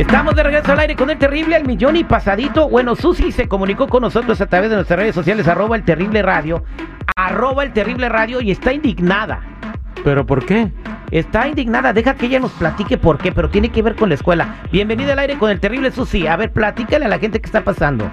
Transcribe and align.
Estamos 0.00 0.34
de 0.34 0.42
regreso 0.42 0.72
al 0.72 0.78
aire 0.78 0.96
con 0.96 1.10
el 1.10 1.18
terrible 1.18 1.56
al 1.56 1.66
millón 1.66 1.94
y 1.94 2.04
pasadito. 2.04 2.70
Bueno, 2.70 2.96
Susi 2.96 3.32
se 3.32 3.48
comunicó 3.48 3.86
con 3.86 4.00
nosotros 4.00 4.40
a 4.40 4.46
través 4.46 4.70
de 4.70 4.76
nuestras 4.76 4.98
redes 4.98 5.14
sociales, 5.14 5.46
arroba 5.46 5.76
el 5.76 5.84
terrible 5.84 6.22
radio, 6.22 6.64
arroba 7.16 7.64
el 7.64 7.74
terrible 7.74 8.08
radio 8.08 8.40
y 8.40 8.50
está 8.50 8.72
indignada. 8.72 9.42
¿Pero 10.02 10.24
por 10.24 10.46
qué? 10.46 10.72
Está 11.10 11.48
indignada, 11.48 11.92
deja 11.92 12.14
que 12.14 12.26
ella 12.26 12.40
nos 12.40 12.52
platique 12.52 12.96
por 12.96 13.18
qué, 13.18 13.30
pero 13.30 13.50
tiene 13.50 13.68
que 13.68 13.82
ver 13.82 13.94
con 13.94 14.08
la 14.08 14.14
escuela. 14.14 14.62
Bienvenida 14.72 15.12
al 15.12 15.18
aire 15.18 15.36
con 15.36 15.50
el 15.50 15.60
terrible 15.60 15.90
Susi. 15.90 16.26
A 16.26 16.36
ver, 16.38 16.50
platícale 16.50 17.04
a 17.04 17.08
la 17.08 17.18
gente 17.18 17.38
qué 17.38 17.46
está 17.46 17.62
pasando. 17.62 18.10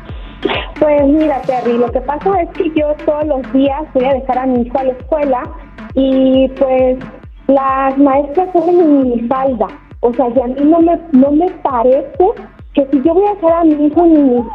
Pues 0.82 1.06
mira, 1.06 1.42
Terry, 1.44 1.78
lo 1.78 1.90
que 1.90 2.02
pasa 2.02 2.42
es 2.42 2.50
que 2.50 2.70
yo 2.76 2.94
todos 3.06 3.26
los 3.28 3.54
días 3.54 3.82
voy 3.94 4.04
a 4.04 4.14
dejar 4.14 4.40
a 4.40 4.46
mi 4.46 4.64
hijo 4.64 4.78
a 4.78 4.84
la 4.84 4.92
escuela 4.92 5.44
y 5.94 6.50
pues 6.60 6.98
las 7.48 7.98
maestras 7.98 8.50
son 8.52 8.70
en 8.78 9.04
mi 9.04 9.28
falda. 9.30 9.68
O 10.08 10.14
sea, 10.14 10.30
y 10.30 10.40
a 10.40 10.48
mí 10.48 10.56
no 10.64 10.80
me, 10.80 10.98
no 11.12 11.32
me 11.32 11.50
parece 11.64 12.32
que 12.74 12.88
si 12.92 13.02
yo 13.02 13.14
voy 13.14 13.26
a 13.26 13.34
dejar 13.34 13.52
a 13.52 13.64
mi 13.66 13.88
hijo, 13.88 14.06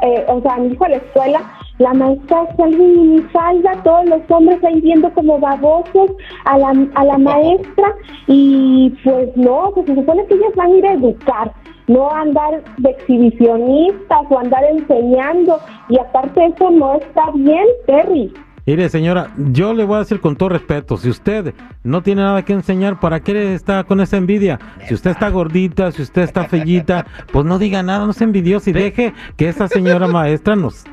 eh, 0.03 0.25
o 0.29 0.41
sea, 0.41 0.55
a 0.55 0.59
mi 0.59 0.73
hijo 0.73 0.85
a 0.87 0.89
la 0.89 0.97
escuela, 0.97 1.41
la 1.77 1.93
maestra 1.93 2.47
salga 2.57 2.83
en 2.85 3.17
mi 3.17 3.21
falda, 3.21 3.83
todos 3.85 4.07
los 4.07 4.31
hombres 4.31 4.65
ahí 4.65 4.81
viendo 4.81 5.13
como 5.13 5.39
babosos 5.39 6.13
a 6.47 6.57
la, 6.57 6.89
a 6.95 7.05
la 7.05 7.19
maestra 7.19 7.95
y 8.29 8.95
pues 9.05 9.37
no, 9.37 9.73
pues 9.75 9.87
se 9.87 9.95
supone 9.95 10.25
que 10.25 10.35
ellas 10.37 10.55
van 10.57 10.73
a 10.73 10.77
ir 10.77 10.87
a 10.87 10.93
educar, 10.95 11.53
no 11.87 12.11
a 12.11 12.21
andar 12.21 12.63
de 12.79 12.91
exhibicionistas 12.91 14.23
o 14.31 14.39
andar 14.39 14.65
enseñando 14.65 15.59
y 15.91 15.99
aparte 15.99 16.47
eso 16.47 16.71
no 16.71 16.95
está 16.95 17.31
bien, 17.35 17.67
Terry. 17.87 18.33
Mire, 18.65 18.89
señora, 18.89 19.33
yo 19.37 19.75
le 19.75 19.85
voy 19.85 19.97
a 19.97 20.01
decir 20.01 20.21
con 20.21 20.37
todo 20.37 20.51
respeto, 20.51 20.97
si 20.97 21.11
usted 21.11 21.53
no 21.83 22.03
tiene 22.03 22.23
nada 22.23 22.45
que 22.45 22.53
enseñar, 22.53 23.01
¿para 23.01 23.19
qué 23.19 23.55
está 23.55 23.83
con 23.83 24.01
esa 24.01 24.17
envidia? 24.17 24.61
Si 24.87 24.95
usted 24.95 25.11
está 25.11 25.31
gordita, 25.31 25.91
si 25.91 26.03
usted 26.03 26.23
está 26.23 26.45
fellita, 26.45 27.07
pues 27.33 27.45
no 27.45 27.59
diga 27.59 27.83
nada, 27.83 28.07
no 28.07 28.13
se 28.13 28.23
envidioso 28.23 28.71
y 28.71 28.73
deje 28.73 29.15
que 29.37 29.49
esa 29.49 29.67
señora 29.67 30.07
maestra 30.07 30.55
nos... 30.55 30.85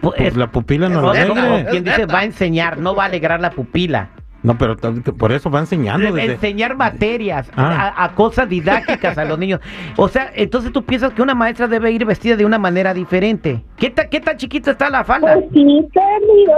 Pues 0.00 0.36
la 0.36 0.50
pupila 0.50 0.88
no 0.88 1.00
la 1.00 1.22
alegre. 1.22 1.66
Quien 1.70 1.84
dice 1.84 2.06
va 2.06 2.20
a 2.20 2.24
enseñar, 2.24 2.78
no 2.78 2.94
va 2.94 3.04
a 3.04 3.06
alegrar 3.06 3.40
la 3.40 3.50
pupila. 3.50 4.10
No, 4.46 4.56
pero 4.56 4.76
por 5.18 5.32
eso 5.32 5.50
va 5.50 5.58
enseñando. 5.58 6.12
Desde... 6.12 6.34
Enseñar 6.34 6.76
materias, 6.76 7.50
ah. 7.56 7.92
a, 7.96 8.14
cosas 8.14 8.48
didácticas 8.48 9.18
a 9.18 9.24
los 9.24 9.36
niños. 9.40 9.60
O 9.96 10.06
sea, 10.06 10.30
entonces 10.36 10.70
tú 10.70 10.84
piensas 10.84 11.12
que 11.12 11.20
una 11.20 11.34
maestra 11.34 11.66
debe 11.66 11.90
ir 11.90 12.04
vestida 12.04 12.36
de 12.36 12.44
una 12.44 12.56
manera 12.56 12.94
diferente. 12.94 13.64
¿Qué, 13.76 13.92
qué 13.92 14.20
tan 14.20 14.36
chiquita 14.36 14.70
está 14.70 14.88
la 14.88 15.02
falda? 15.02 15.34
Pues 15.34 15.46
sí, 15.52 15.88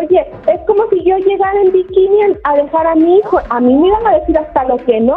oye, 0.02 0.26
es 0.52 0.60
como 0.66 0.86
si 0.90 1.02
yo 1.02 1.16
llegara 1.16 1.62
en 1.62 1.72
bikini 1.72 2.18
a 2.44 2.54
dejar 2.56 2.86
a 2.88 2.94
mi 2.94 3.16
hijo. 3.16 3.40
A 3.48 3.58
mí 3.58 3.74
me 3.74 3.88
iban 3.88 4.06
a 4.06 4.18
decir 4.18 4.36
hasta 4.36 4.64
lo 4.64 4.76
que 4.76 5.00
no. 5.00 5.16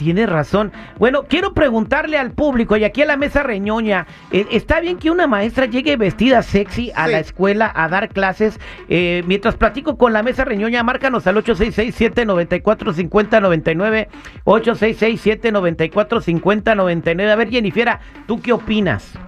Tiene 0.00 0.24
razón. 0.24 0.72
Bueno, 0.98 1.24
quiero 1.28 1.52
preguntarle 1.52 2.16
al 2.16 2.30
público 2.30 2.74
y 2.74 2.84
aquí 2.84 3.02
a 3.02 3.04
la 3.04 3.18
mesa 3.18 3.42
reñoña, 3.42 4.06
eh, 4.32 4.46
¿está 4.50 4.80
bien 4.80 4.96
que 4.96 5.10
una 5.10 5.26
maestra 5.26 5.66
llegue 5.66 5.98
vestida 5.98 6.42
sexy 6.42 6.90
a 6.94 7.06
la 7.06 7.18
escuela 7.18 7.70
a 7.74 7.86
dar 7.90 8.08
clases? 8.08 8.58
Eh, 8.88 9.22
mientras 9.26 9.56
platico 9.56 9.98
con 9.98 10.14
la 10.14 10.22
mesa 10.22 10.46
reñoña, 10.46 10.82
márcanos 10.82 11.26
al 11.26 11.36
866-794-5099, 11.44 14.08
866-794-5099. 14.46 17.30
A 17.30 17.36
ver, 17.36 17.50
Jennifer, 17.50 17.98
¿tú 18.26 18.40
qué 18.40 18.54
opinas? 18.54 19.18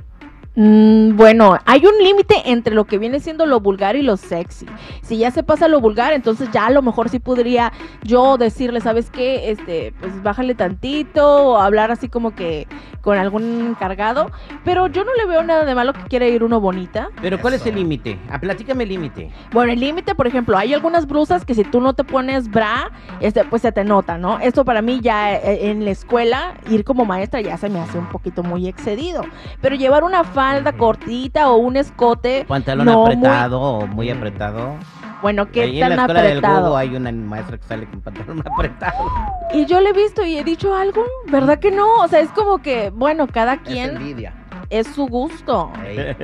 Mm, 0.55 1.17
bueno, 1.17 1.57
hay 1.65 1.87
un 1.87 1.97
límite 2.05 2.35
entre 2.45 2.75
lo 2.75 2.85
que 2.85 2.99
viene 2.99 3.21
siendo 3.21 3.47
lo 3.47 3.61
vulgar 3.61 3.97
y 3.97 4.03
lo 4.03 4.19
sexy. 4.19 4.67
Si 5.03 5.17
ya 5.17 5.31
se 5.31 5.43
pasa 5.43 5.67
lo 5.67 5.81
vulgar, 5.81 6.13
entonces 6.13 6.51
ya 6.53 6.67
a 6.67 6.71
lo 6.71 6.83
mejor 6.83 7.09
sí 7.09 7.19
podría 7.19 7.73
yo 8.03 8.37
decirle, 8.37 8.81
¿sabes 8.81 9.11
qué? 9.11 9.51
Este, 9.51 9.95
pues 10.01 10.23
bájale 10.23 10.55
tantito 10.55 11.47
o 11.47 11.57
hablar 11.57 11.91
así 11.91 12.09
como 12.09 12.35
que 12.35 12.67
con 13.03 13.19
algún 13.19 13.67
encargado. 13.69 14.31
Pero 14.65 14.87
yo 14.87 15.05
no 15.05 15.15
le 15.15 15.27
veo 15.27 15.43
nada 15.43 15.65
de 15.65 15.75
malo 15.75 15.93
que 15.93 16.03
quiera 16.05 16.27
ir 16.27 16.43
uno 16.43 16.61
bonita. 16.61 17.09
Pero 17.21 17.41
¿cuál 17.41 17.55
es 17.55 17.67
el 17.67 17.75
límite? 17.75 18.19
Ah, 18.31 18.39
platícame 18.39 18.85
el 18.85 18.91
límite. 18.91 19.31
Bueno, 19.53 19.73
el 19.73 19.81
límite, 19.81 20.15
por 20.15 20.27
ejemplo, 20.27 20.57
hay 20.57 20.73
algunas 20.73 21.07
blusas 21.07 21.45
que 21.45 21.55
si 21.55 21.65
tú 21.65 21.81
no 21.81 21.93
te 21.93 22.05
pones 22.05 22.51
bra, 22.51 22.91
este, 23.21 23.45
pues 23.45 23.63
se 23.63 23.73
te 23.73 23.85
nota, 23.85 24.17
¿no? 24.17 24.39
Esto 24.39 24.65
para 24.65 24.81
mí 24.81 25.01
ya 25.03 25.35
eh, 25.35 25.71
en 25.71 25.85
la 25.85 25.91
escuela, 25.91 26.55
ir 26.71 26.85
como 26.85 27.05
maestra 27.05 27.41
ya 27.41 27.57
se 27.57 27.69
me 27.69 27.81
hace 27.81 27.99
un 27.99 28.07
poquito 28.07 28.43
muy 28.43 28.69
excedido. 28.69 29.25
Pero 29.61 29.77
llevar 29.77 30.05
una 30.05 30.25
falda 30.25 30.73
cortita 30.73 31.51
o 31.51 31.57
un 31.57 31.77
escote. 31.77 32.45
Pantalón 32.47 32.89
apretado 32.89 33.61
o 33.61 33.87
muy 33.87 34.11
apretado. 34.11 34.77
Bueno, 35.23 35.51
¿qué 35.53 35.63
Ahí 35.63 35.81
tan 35.81 35.93
en 35.93 35.97
la 35.97 36.03
escuela 36.03 36.21
apretado? 36.29 36.77
Del 36.77 36.91
hay 36.91 36.97
una 36.97 37.13
maestra 37.13 37.57
que 37.57 37.67
sale 37.67 37.87
con 37.87 38.01
pantalón 38.01 38.43
apretado. 38.53 39.09
Y 39.55 39.65
yo 39.67 39.81
le 39.81 39.91
he 39.91 39.93
visto 39.93 40.25
y 40.25 40.37
he 40.37 40.45
dicho 40.45 40.75
algo, 40.75 41.05
¿verdad 41.31 41.59
que 41.61 41.71
no? 41.71 41.87
O 42.03 42.09
sea, 42.09 42.21
es 42.21 42.31
como 42.31 42.59
que, 42.61 42.91
bueno, 42.91 43.29
cada 43.29 43.59
quien 43.63 43.97
envidia. 43.97 44.35
es 44.69 44.89
su 44.89 45.07
gusto. 45.07 45.73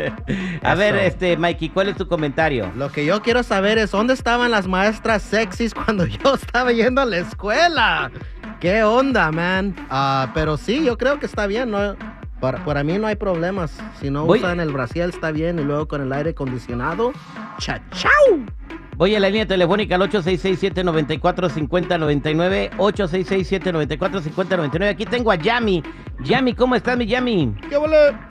A 0.62 0.74
ver, 0.74 0.96
este, 0.96 1.36
Mikey, 1.36 1.68
¿cuál 1.68 1.90
es 1.90 1.96
tu 1.96 2.08
comentario? 2.08 2.70
Lo 2.76 2.90
que 2.90 3.04
yo 3.06 3.22
quiero 3.22 3.42
saber 3.44 3.78
es 3.78 3.92
dónde 3.92 4.14
estaban 4.14 4.50
las 4.50 4.66
maestras 4.66 5.22
sexys 5.22 5.74
cuando 5.74 6.04
yo 6.06 6.34
estaba 6.34 6.72
yendo 6.72 7.00
a 7.00 7.04
la 7.04 7.18
escuela. 7.18 8.10
¿Qué 8.58 8.82
onda, 8.82 9.30
man? 9.30 9.76
Ah, 9.90 10.30
pero 10.34 10.56
sí, 10.56 10.84
yo 10.84 10.98
creo 10.98 11.20
que 11.20 11.26
está 11.26 11.46
bien, 11.46 11.70
¿no? 11.70 11.94
Para, 12.40 12.64
para 12.64 12.82
mí 12.82 12.98
no 12.98 13.06
hay 13.06 13.14
problemas. 13.16 13.76
Si 14.00 14.10
no 14.10 14.24
usan 14.24 14.58
el 14.58 14.72
brasil 14.72 15.02
está 15.02 15.30
bien 15.30 15.58
y 15.60 15.62
luego 15.62 15.86
con 15.86 16.00
el 16.02 16.12
aire 16.12 16.30
acondicionado, 16.30 17.12
¡cha 17.58 17.80
chao! 17.92 18.40
Voy 18.98 19.14
a 19.14 19.20
la 19.20 19.28
línea 19.28 19.46
telefónica 19.46 19.94
al 19.94 20.02
866-794-5099. 20.10 22.70
866-794-5099. 22.78 24.88
Aquí 24.88 25.04
tengo 25.04 25.30
a 25.30 25.36
Yami. 25.36 25.84
Yami, 26.24 26.54
¿cómo 26.54 26.74
estás, 26.74 26.98
mi 26.98 27.06
Yami? 27.06 27.54
¿Qué 27.70 27.78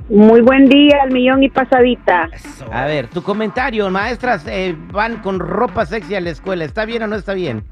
Muy 0.09 0.41
buen 0.41 0.67
día, 0.67 1.03
al 1.03 1.11
millón 1.11 1.44
y 1.44 1.50
pasadita. 1.50 2.29
A 2.69 2.85
ver, 2.85 3.07
tu 3.07 3.23
comentario. 3.23 3.89
Maestras 3.89 4.45
eh, 4.45 4.75
van 4.91 5.22
con 5.22 5.39
ropa 5.39 5.85
sexy 5.85 6.16
a 6.16 6.19
la 6.19 6.31
escuela. 6.31 6.66
¿Está 6.66 6.84
bien 6.84 7.03
o 7.03 7.07
no 7.07 7.16
está 7.16 7.34
bien? 7.34 7.63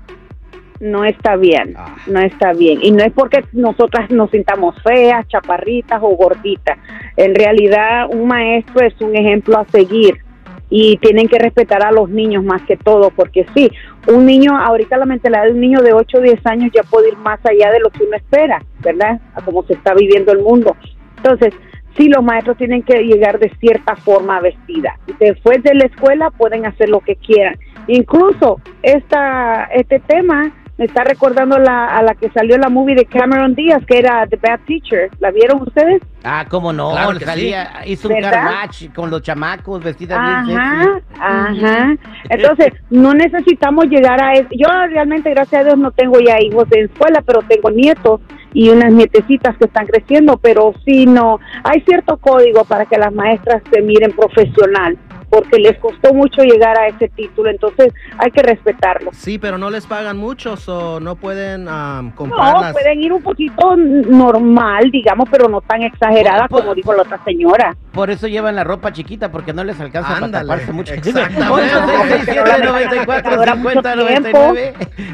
no 0.80 1.04
está 1.06 1.36
bien, 1.38 1.76
ah. 1.78 1.96
no 2.08 2.22
está 2.22 2.54
bien. 2.54 2.80
Y 2.82 2.92
no 2.92 3.04
es 3.04 3.12
porque 3.14 3.44
nosotras 3.54 4.10
nos 4.10 4.32
sintamos 4.32 4.76
feas, 4.84 5.28
chaparritas 5.28 6.00
o 6.02 6.16
gorditas. 6.16 6.80
En 7.18 7.36
realidad, 7.36 8.08
un 8.10 8.28
maestro 8.28 8.86
es 8.86 8.94
un 9.02 9.16
ejemplo 9.16 9.58
a 9.58 9.66
seguir 9.66 10.25
y 10.70 10.98
tienen 10.98 11.28
que 11.28 11.40
respetar 11.40 11.84
a 11.84 11.92
los 11.92 12.10
niños 12.10 12.44
más 12.44 12.62
que 12.64 12.78
todo, 12.78 13.12
porque 13.12 13.46
sí, 13.54 13.72
un 14.08 14.26
niño, 14.26 14.58
ahorita 14.58 14.98
la 14.98 15.06
mentalidad 15.06 15.46
de 15.46 15.52
un 15.52 15.62
niño 15.62 15.82
de 15.82 15.94
8 15.94 16.18
o 16.18 16.22
10 16.22 16.46
años 16.46 16.72
ya 16.74 16.84
puede 16.84 17.10
ir 17.10 17.18
más 17.18 17.40
allá 17.46 17.72
de 17.72 17.80
lo 17.80 17.90
que 17.90 18.04
uno 18.04 18.16
espera, 18.16 18.64
¿verdad? 18.82 19.20
A 19.36 19.42
cómo 19.42 19.64
se 19.64 19.74
está 19.74 19.94
viviendo 19.94 20.32
el 20.32 20.40
mundo. 20.40 20.76
Entonces, 21.18 21.54
sí, 21.98 22.10
los 22.10 22.24
maestros 22.24 22.58
tienen 22.58 22.84
que 22.84 23.04
llegar 23.04 23.40
de 23.40 23.52
cierta 23.60 23.96
forma 23.96 24.40
vestida. 24.40 24.98
Después 25.20 25.64
de 25.64 25.76
la 25.76 25.86
escuela 25.86 26.30
pueden 26.32 26.66
hacer 26.66 26.90
lo 26.90 27.00
que 27.00 27.16
quieran. 27.16 27.56
Incluso 27.88 28.60
esta, 28.82 29.66
este 29.74 30.00
tema 30.00 30.52
me 30.78 30.86
está 30.86 31.04
recordando 31.04 31.58
la, 31.58 31.86
a 31.88 32.02
la 32.02 32.16
que 32.16 32.30
salió 32.32 32.58
la 32.58 32.70
movie 32.70 32.96
de 32.96 33.06
Cameron 33.06 33.56
Díaz, 33.56 33.82
que 33.88 33.98
era 33.98 34.28
The 34.28 34.36
Bad 34.38 34.60
Teacher. 34.66 35.10
¿La 35.20 35.32
vieron 35.32 35.62
ustedes? 35.62 36.02
Ah, 36.24 36.46
cómo 36.50 36.74
no, 36.74 36.94
salía, 37.20 37.82
hizo 37.86 38.10
un 38.10 38.20
carmatch 38.20 38.92
con 38.94 39.10
los 39.10 39.22
chamacos 39.22 39.84
vestidas 39.84 40.18
ajá, 40.20 41.00
Ajá, 41.20 41.96
Entonces, 42.30 42.74
no 42.90 43.14
necesitamos 43.14 43.86
llegar 43.86 44.22
a 44.22 44.34
eso. 44.34 44.50
Yo 44.52 44.68
realmente, 44.90 45.30
gracias 45.30 45.62
a 45.62 45.66
Dios, 45.66 45.78
no 45.78 45.92
tengo 45.92 46.20
ya 46.20 46.42
hijos 46.42 46.66
en 46.72 46.86
escuela, 46.86 47.22
pero 47.26 47.42
tengo 47.48 47.70
nietos 47.70 48.22
y 48.54 48.70
unas 48.70 48.92
nietecitas 48.92 49.56
que 49.58 49.66
están 49.66 49.86
creciendo, 49.86 50.38
pero 50.38 50.74
sí, 50.86 51.06
no, 51.06 51.40
hay 51.64 51.82
cierto 51.82 52.18
código 52.18 52.64
para 52.64 52.86
que 52.86 52.98
las 52.98 53.14
maestras 53.14 53.62
se 53.72 53.82
miren 53.82 54.14
profesional 54.14 54.98
porque 55.36 55.60
les 55.60 55.78
costó 55.80 56.14
mucho 56.14 56.44
llegar 56.44 56.80
a 56.80 56.88
ese 56.88 57.10
título, 57.10 57.50
entonces 57.50 57.94
hay 58.18 58.32
que 58.32 58.42
respetarlo. 58.42 59.12
Sí, 59.12 59.38
pero 59.38 59.58
no 59.58 59.70
les 59.70 59.86
pagan 59.86 60.16
mucho, 60.16 60.56
o 60.68 61.00
no 61.02 61.18
pueden 61.18 61.68
um, 61.68 62.14
No, 62.18 62.72
pueden 62.72 63.02
ir 63.02 63.12
un 63.12 63.22
poquito 63.22 63.76
normal, 63.76 64.90
digamos, 64.92 65.28
pero 65.30 65.50
no 65.50 65.60
tan 65.60 65.84
exagerada 65.84 66.48
como 66.48 66.74
dijo 66.74 66.94
la 66.94 67.02
otra 67.02 67.22
señora. 67.26 67.76
Por 67.96 68.10
eso 68.10 68.28
llevan 68.28 68.58
la 68.58 68.66
ropa 68.66 68.92
chiquita, 68.92 69.32
porque 69.32 69.54
no 69.54 69.64
les 69.64 69.80
alcanza 69.80 70.20
para 70.20 70.30
taparse 70.30 70.74
mucho. 70.74 70.94
Exactamente. 70.94 71.46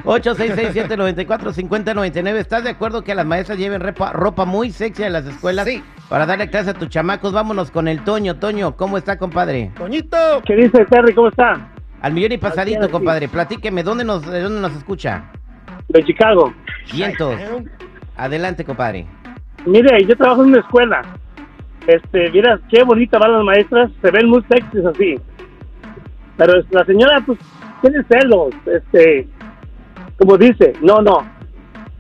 866-794-5099. 0.03 2.37
¿Estás 2.37 2.63
de 2.63 2.71
acuerdo 2.71 3.03
que 3.03 3.13
las 3.13 3.27
maestras 3.27 3.59
lleven 3.59 3.81
ropa, 3.81 4.13
ropa 4.13 4.45
muy 4.45 4.71
sexy 4.71 5.03
a 5.03 5.11
las 5.11 5.27
escuelas? 5.27 5.67
Sí. 5.67 5.83
Para 6.09 6.25
darle 6.25 6.49
clase 6.49 6.71
a 6.71 6.73
tus 6.73 6.89
chamacos. 6.89 7.33
Vámonos 7.33 7.69
con 7.69 7.87
el 7.87 8.03
Toño. 8.03 8.37
Toño, 8.37 8.75
¿cómo 8.75 8.97
está, 8.97 9.19
compadre? 9.19 9.69
Toñito. 9.77 10.41
¿Qué 10.43 10.55
dice 10.55 10.83
Terry? 10.85 11.13
¿Cómo 11.13 11.27
está? 11.27 11.69
Al 12.01 12.13
millón 12.13 12.31
y 12.31 12.39
pasadito, 12.39 12.89
compadre. 12.89 13.27
Platíqueme, 13.27 13.83
¿dónde 13.83 14.03
nos, 14.03 14.25
¿de 14.25 14.41
dónde 14.41 14.59
nos 14.59 14.75
escucha? 14.75 15.25
De 15.87 16.03
Chicago. 16.03 16.51
Vientos. 16.91 17.35
Adelante, 18.17 18.65
compadre. 18.65 19.05
Mire, 19.67 20.03
yo 20.03 20.15
trabajo 20.15 20.41
en 20.41 20.49
una 20.49 20.61
escuela. 20.61 21.03
Este, 21.87 22.29
mira, 22.31 22.59
qué 22.69 22.83
bonita 22.83 23.17
van 23.17 23.33
las 23.33 23.43
maestras. 23.43 23.89
Se 24.01 24.11
ven 24.11 24.27
muy 24.29 24.43
sexys 24.49 24.85
así. 24.85 25.19
Pero 26.37 26.53
la 26.71 26.85
señora, 26.85 27.21
pues, 27.25 27.39
tiene 27.81 28.03
celos. 28.09 28.49
Este, 28.65 29.27
como 30.17 30.37
dice, 30.37 30.73
no, 30.81 31.01
no. 31.01 31.25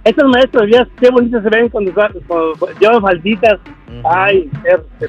Estas 0.03 0.25
maestras, 0.29 0.63
ya 0.71 0.87
qué 0.99 1.11
bonitas 1.11 1.43
se 1.43 1.49
ven 1.49 1.69
cuando, 1.69 1.93
cuando 1.93 2.55
llevan 2.79 3.01
falditas. 3.01 3.59
Ay, 4.03 4.49
te, 4.63 4.77
te. 4.99 5.07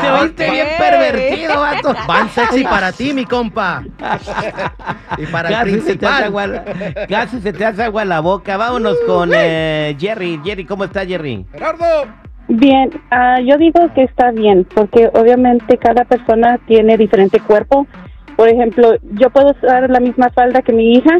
Te 0.00 0.10
oíste 0.12 0.50
bien 0.50 0.66
pervertido, 0.78 1.60
vato. 1.60 1.94
Van 2.08 2.28
sexy 2.30 2.62
para 2.64 2.92
ti, 2.92 3.12
mi 3.12 3.24
compa. 3.26 3.82
y 5.18 5.26
para 5.26 5.48
el 5.48 5.54
Casi 5.54 5.80
se, 5.80 5.96
te 5.96 6.06
hace 6.06 6.22
principal. 6.22 6.24
agua, 6.24 6.46
la- 6.46 7.06
casi 7.08 7.40
se 7.40 7.52
te 7.52 7.64
hace 7.64 7.82
agua 7.82 8.04
la 8.06 8.20
boca. 8.20 8.56
Vámonos 8.56 8.96
con 9.06 9.32
eh, 9.34 9.94
Jerry. 9.98 10.40
Jerry, 10.42 10.64
¿cómo 10.64 10.84
está 10.84 11.04
Jerry? 11.04 11.44
Gerardo. 11.52 11.84
Bien, 12.52 12.90
ah, 13.12 13.38
yo 13.40 13.56
digo 13.58 13.78
que 13.94 14.02
está 14.02 14.32
bien, 14.32 14.66
porque 14.74 15.08
obviamente 15.14 15.78
cada 15.78 16.04
persona 16.04 16.58
tiene 16.66 16.96
diferente 16.96 17.38
cuerpo. 17.38 17.86
Por 18.34 18.48
ejemplo, 18.48 18.96
yo 19.12 19.30
puedo 19.30 19.52
usar 19.52 19.88
la 19.88 20.00
misma 20.00 20.30
falda 20.30 20.60
que 20.60 20.72
mi 20.72 20.94
hija 20.94 21.16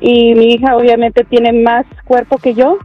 y 0.00 0.34
mi 0.34 0.54
hija 0.54 0.74
obviamente 0.74 1.24
tiene 1.24 1.52
más 1.52 1.84
cuerpo 2.06 2.38
que 2.38 2.54
yo, 2.54 2.78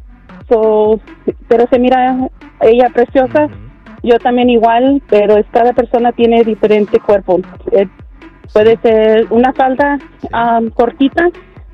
so, 0.49 0.99
pero 1.47 1.65
se 1.67 1.79
mira 1.79 2.17
ella 2.59 2.89
preciosa, 2.89 3.47
yo 4.03 4.19
también 4.19 4.49
igual, 4.49 5.01
pero 5.09 5.37
es 5.37 5.45
cada 5.51 5.71
persona 5.71 6.11
tiene 6.11 6.43
diferente 6.43 6.99
cuerpo. 6.99 7.39
Eh, 7.71 7.87
puede 8.51 8.75
ser 8.81 9.27
una 9.29 9.53
falda 9.53 9.97
am, 10.33 10.71
cortita 10.71 11.29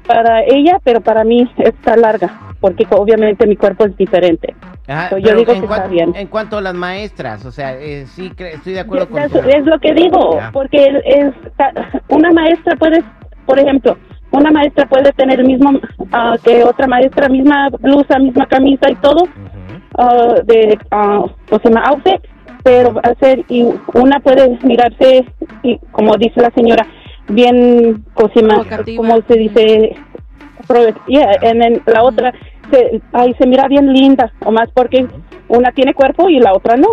para 0.08 0.42
ella, 0.44 0.80
pero 0.84 1.02
para 1.02 1.24
mí 1.24 1.50
está 1.58 1.96
larga, 1.98 2.32
porque 2.60 2.88
obviamente 2.92 3.46
mi 3.46 3.56
cuerpo 3.56 3.86
es 3.86 3.96
diferente. 3.98 4.56
Ajá, 4.88 5.10
So, 5.10 5.18
yo 5.18 5.36
digo 5.36 5.52
en 5.52 5.60
que 5.60 5.66
está 5.66 5.68
cuanto- 5.68 5.90
bien. 5.90 6.14
En 6.16 6.28
cuanto 6.28 6.58
a 6.58 6.62
las 6.62 6.74
maestras, 6.74 7.46
o 7.46 7.52
sea, 7.52 7.74
eh, 7.78 8.06
sí, 8.08 8.32
estoy 8.38 8.74
de 8.74 8.80
acuerdo 8.80 9.10
con 9.10 9.22
Es, 9.22 9.32
tu- 9.32 9.40
es 9.40 9.66
lo 9.66 9.78
que 9.80 9.94
digo, 9.94 10.40
porque 10.54 10.78
es, 11.06 11.34
una 12.08 12.32
maestra 12.32 12.76
puede, 12.78 13.04
por 13.46 13.60
ejemplo, 13.60 13.98
una 14.32 14.50
maestra 14.52 14.86
puede 14.88 15.12
tener 15.14 15.40
el 15.42 15.46
mismo 15.48 15.72
ah, 16.14 16.36
que 16.44 16.64
otra 16.64 16.88
maestra, 16.88 17.28
misma 17.30 17.70
blusa, 17.80 18.18
misma 18.20 18.46
camisa 18.46 18.90
y 18.90 18.96
todo, 18.96 19.24
Ujú. 19.24 19.82
ah, 19.98 20.36
de, 20.46 20.78
ah, 20.92 21.26
o 21.52 21.60
sea, 21.60 21.82
outfit, 21.86 22.22
pero 22.64 22.94
ser, 23.20 23.44
y 23.50 23.64
una 23.94 24.20
puede 24.22 24.58
mirarse, 24.64 25.26
y, 25.64 25.78
como 25.92 26.16
dice 26.18 26.42
la 26.42 26.52
señora, 26.52 26.86
bien, 27.30 28.04
cosima, 28.14 28.56
Provocativa. 28.56 28.98
como 29.08 29.22
se 29.28 29.34
dice, 29.38 29.96
pro- 30.68 30.94
yeah, 31.08 31.32
and 31.44 31.62
then 31.62 31.82
la 31.86 32.04
otra, 32.04 32.34
se, 32.72 33.02
ay, 33.14 33.34
se 33.40 33.48
mira 33.48 33.68
bien 33.68 33.92
linda, 33.94 34.32
o 34.40 34.52
más 34.52 34.70
porque 34.74 35.08
una 35.48 35.72
tiene 35.72 35.94
cuerpo 35.94 36.30
y 36.30 36.40
la 36.40 36.54
otra 36.54 36.76
no. 36.78 36.90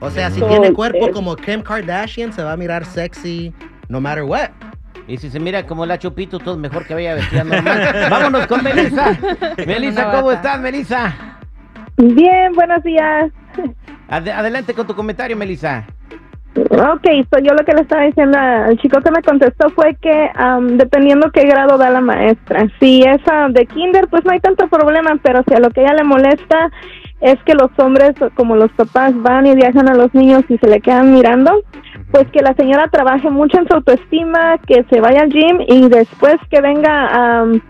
O 0.00 0.10
sea, 0.10 0.30
si 0.30 0.40
So, 0.40 0.46
tiene 0.46 0.72
cuerpo 0.72 1.08
eh, 1.08 1.10
como 1.10 1.34
Kim 1.36 1.62
Kardashian, 1.62 2.32
se 2.32 2.42
va 2.42 2.52
a 2.52 2.56
mirar 2.56 2.84
sexy 2.84 3.52
no 3.88 4.00
matter 4.00 4.24
what. 4.24 4.50
Y 5.08 5.18
si 5.18 5.30
se 5.30 5.38
mira 5.38 5.64
como 5.64 5.86
la 5.86 5.98
Chupito, 5.98 6.38
todo 6.40 6.56
mejor 6.58 6.84
que 6.84 6.92
vaya 6.94 7.14
vestida 7.14 7.44
normal. 7.44 7.94
Vámonos 8.10 8.46
con 8.48 8.62
Melissa. 8.64 9.16
Melissa, 9.66 10.10
¿cómo 10.10 10.32
estás, 10.32 10.60
Melissa? 10.60 11.14
Bien, 11.96 12.52
buenos 12.54 12.82
días. 12.82 13.30
Ade- 14.08 14.32
adelante 14.32 14.74
con 14.74 14.86
tu 14.86 14.94
comentario, 14.94 15.36
Melissa. 15.36 15.86
Ok, 16.56 17.06
so 17.30 17.38
yo 17.38 17.52
lo 17.52 17.64
que 17.64 17.74
le 17.74 17.82
estaba 17.82 18.04
diciendo 18.04 18.38
al 18.38 18.78
chico 18.78 19.00
que 19.00 19.10
me 19.10 19.22
contestó 19.22 19.68
fue 19.70 19.94
que 19.96 20.30
am, 20.34 20.78
dependiendo 20.78 21.30
qué 21.30 21.46
grado 21.46 21.76
da 21.76 21.90
la 21.90 22.00
maestra. 22.00 22.66
Si 22.80 23.02
es 23.02 23.20
ah, 23.30 23.48
de 23.50 23.66
kinder, 23.66 24.08
pues 24.08 24.24
no 24.24 24.32
hay 24.32 24.40
tanto 24.40 24.66
problema, 24.68 25.18
pero 25.22 25.42
si 25.46 25.54
a 25.54 25.60
lo 25.60 25.70
que 25.70 25.82
ella 25.82 25.94
le 25.94 26.04
molesta 26.04 26.70
es 27.20 27.36
que 27.44 27.54
los 27.54 27.70
hombres, 27.78 28.14
como 28.34 28.56
los 28.56 28.70
papás, 28.72 29.12
van 29.22 29.46
y 29.46 29.54
viajan 29.54 29.88
a 29.88 29.94
los 29.94 30.14
niños 30.14 30.44
y 30.48 30.58
se 30.58 30.68
le 30.68 30.80
quedan 30.80 31.12
mirando, 31.12 31.62
pues 32.10 32.26
que 32.30 32.42
la 32.42 32.54
señora 32.54 32.88
trabaje 32.88 33.30
mucho 33.30 33.58
en 33.58 33.68
su 33.68 33.74
autoestima, 33.74 34.58
que 34.66 34.84
se 34.90 35.00
vaya 35.00 35.22
al 35.22 35.30
gym 35.30 35.60
y 35.66 35.88
después 35.88 36.36
que 36.50 36.60
venga 36.60 37.40
am, 37.40 37.60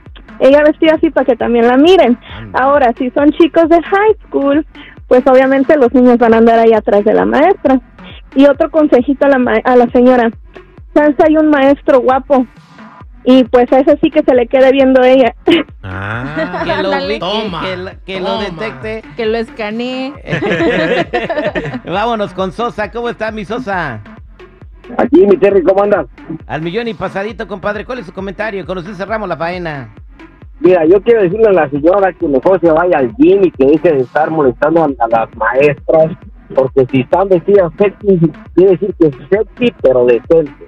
ella 0.40 0.62
vestida 0.62 0.94
así 0.94 1.10
para 1.10 1.24
que 1.24 1.36
también 1.36 1.66
la 1.66 1.76
miren. 1.76 2.18
Ahora, 2.52 2.92
si 2.96 3.10
son 3.10 3.30
chicos 3.32 3.68
de 3.68 3.82
high 3.82 4.16
school, 4.26 4.66
pues 5.08 5.26
obviamente 5.26 5.76
los 5.76 5.92
niños 5.94 6.18
van 6.18 6.34
a 6.34 6.38
andar 6.38 6.58
ahí 6.58 6.72
atrás 6.72 7.04
de 7.04 7.14
la 7.14 7.24
maestra. 7.24 7.80
Y 8.36 8.46
otro 8.46 8.70
consejito 8.70 9.26
a 9.26 9.30
la, 9.30 9.38
ma- 9.38 9.60
a 9.64 9.76
la 9.76 9.86
señora. 9.90 10.30
Chance 10.94 11.16
hay 11.26 11.36
un 11.36 11.48
maestro 11.50 12.00
guapo. 12.00 12.46
Y 13.24 13.42
pues 13.44 13.70
a 13.72 13.80
ese 13.80 13.98
sí 14.00 14.08
que 14.10 14.22
se 14.22 14.34
le 14.34 14.46
quede 14.46 14.70
viendo 14.70 15.02
ella. 15.02 15.34
Ah. 15.88 16.62
Que 16.64 16.82
lo, 16.82 16.90
que- 17.06 17.18
Toma, 17.20 17.62
que, 18.04 18.20
lo- 18.20 18.38
detecte. 18.40 19.02
Que 19.16 19.24
lo 19.26 19.36
escanee. 19.38 20.12
Vámonos 21.84 22.34
con 22.34 22.50
Sosa. 22.52 22.90
¿Cómo 22.90 23.08
está 23.08 23.30
mi 23.30 23.44
Sosa? 23.44 24.00
Aquí, 24.98 25.26
mi 25.26 25.36
Terry, 25.36 25.62
¿cómo 25.62 25.84
andas? 25.84 26.06
Al 26.48 26.62
millón 26.62 26.88
y 26.88 26.94
pasadito, 26.94 27.46
compadre. 27.46 27.84
¿Cuál 27.84 28.00
es 28.00 28.06
su 28.06 28.12
comentario? 28.12 28.66
Con 28.66 28.78
usted 28.78 28.94
cerramos 28.94 29.28
la 29.28 29.36
faena. 29.36 29.94
Mira, 30.60 30.84
yo 30.86 31.00
quiero 31.02 31.22
decirle 31.22 31.48
a 31.48 31.52
la 31.52 31.70
señora 31.70 32.12
que 32.12 32.26
mejor 32.26 32.60
se 32.60 32.70
vaya 32.70 32.98
al 32.98 33.14
gym 33.16 33.44
y 33.44 33.50
que 33.52 33.66
deje 33.66 33.92
de 33.92 34.00
estar 34.00 34.30
molestando 34.30 34.82
a, 34.82 34.86
a 34.86 35.08
las 35.08 35.36
maestras, 35.36 36.16
porque 36.54 36.86
si 36.90 37.00
están 37.00 37.28
vestidas 37.28 37.72
sexy, 37.78 38.18
quiere 38.54 38.72
decir 38.72 38.94
que 38.98 39.08
es 39.08 39.14
sexy, 39.30 39.74
pero 39.82 40.06
decente. 40.06 40.66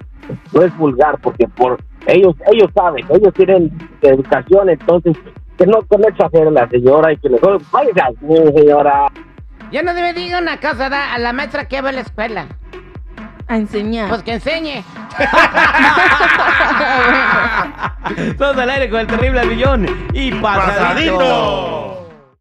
No 0.52 0.62
es 0.62 0.76
vulgar, 0.76 1.18
porque 1.22 1.48
por 1.48 1.78
ellos 2.06 2.34
ellos 2.52 2.70
saben, 2.74 3.04
ellos 3.10 3.32
tienen 3.34 3.70
educación, 4.02 4.68
entonces 4.68 5.16
que 5.56 5.66
no, 5.66 5.80
que 5.82 5.98
no 5.98 6.08
exagere 6.08 6.50
la 6.50 6.68
señora 6.68 7.12
y 7.12 7.16
que 7.16 7.28
mejor 7.28 7.60
vaya 7.72 8.10
señora. 8.20 9.06
Ya 9.72 9.82
no 9.82 9.92
debe 9.92 10.14
diga 10.14 10.38
una 10.38 10.60
cosa 10.60 10.88
da, 10.88 11.14
a 11.14 11.18
la 11.18 11.32
maestra 11.32 11.66
que 11.66 11.80
va 11.80 11.90
a 11.90 11.92
la 11.92 12.00
escuela. 12.00 12.46
A 13.48 13.56
enseñar. 13.56 14.08
Pues 14.08 14.22
que 14.22 14.34
enseñe. 14.34 14.84
Todos 18.38 18.58
al 18.58 18.70
aire 18.70 18.90
con 18.90 19.00
el 19.00 19.06
terrible 19.06 19.40
al 19.40 19.48
millón 19.48 19.86
y 20.12 20.32
pasadito. 20.32 21.18
Pasadito. 21.18 21.77